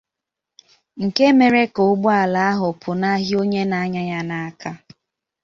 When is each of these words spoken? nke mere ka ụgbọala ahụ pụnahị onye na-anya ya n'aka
nke 1.03 1.23
mere 1.37 1.61
ka 1.73 1.81
ụgbọala 1.91 2.39
ahụ 2.51 2.67
pụnahị 2.81 3.33
onye 3.41 3.61
na-anya 3.71 4.01
ya 4.11 4.19
n'aka 4.29 4.71